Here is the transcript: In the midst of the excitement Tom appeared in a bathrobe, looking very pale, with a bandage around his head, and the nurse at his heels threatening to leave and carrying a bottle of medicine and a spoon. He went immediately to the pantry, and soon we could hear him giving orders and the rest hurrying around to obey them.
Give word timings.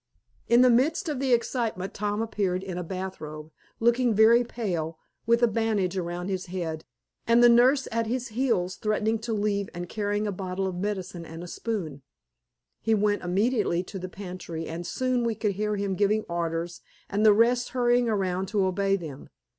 In 0.47 0.61
the 0.61 0.69
midst 0.71 1.07
of 1.09 1.19
the 1.19 1.31
excitement 1.31 1.93
Tom 1.93 2.23
appeared 2.23 2.63
in 2.63 2.75
a 2.75 2.83
bathrobe, 2.83 3.51
looking 3.79 4.15
very 4.15 4.43
pale, 4.43 4.97
with 5.27 5.43
a 5.43 5.47
bandage 5.47 5.95
around 5.95 6.27
his 6.27 6.47
head, 6.47 6.85
and 7.27 7.43
the 7.43 7.49
nurse 7.49 7.87
at 7.91 8.07
his 8.07 8.29
heels 8.29 8.77
threatening 8.77 9.19
to 9.19 9.31
leave 9.31 9.69
and 9.75 9.87
carrying 9.87 10.25
a 10.25 10.31
bottle 10.31 10.65
of 10.65 10.73
medicine 10.73 11.23
and 11.23 11.43
a 11.43 11.47
spoon. 11.47 12.01
He 12.81 12.95
went 12.95 13.21
immediately 13.21 13.83
to 13.83 13.99
the 13.99 14.09
pantry, 14.09 14.65
and 14.65 14.87
soon 14.87 15.23
we 15.23 15.35
could 15.35 15.51
hear 15.51 15.75
him 15.75 15.93
giving 15.93 16.23
orders 16.23 16.81
and 17.07 17.23
the 17.23 17.31
rest 17.31 17.69
hurrying 17.69 18.09
around 18.09 18.47
to 18.47 18.65
obey 18.65 18.95
them. 18.95 19.29